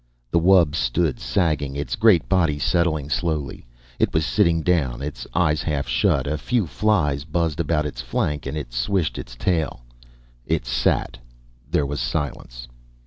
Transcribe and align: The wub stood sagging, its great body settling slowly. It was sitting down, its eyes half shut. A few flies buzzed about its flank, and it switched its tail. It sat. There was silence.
The 0.31 0.39
wub 0.39 0.73
stood 0.73 1.19
sagging, 1.19 1.75
its 1.75 1.95
great 1.95 2.27
body 2.27 2.57
settling 2.57 3.07
slowly. 3.07 3.67
It 3.99 4.15
was 4.15 4.25
sitting 4.25 4.63
down, 4.63 5.03
its 5.03 5.27
eyes 5.35 5.61
half 5.61 5.87
shut. 5.87 6.25
A 6.25 6.39
few 6.39 6.65
flies 6.65 7.23
buzzed 7.23 7.59
about 7.59 7.85
its 7.85 8.01
flank, 8.01 8.47
and 8.47 8.57
it 8.57 8.73
switched 8.73 9.19
its 9.19 9.35
tail. 9.35 9.81
It 10.47 10.65
sat. 10.65 11.19
There 11.69 11.85
was 11.85 11.99
silence. 11.99 12.67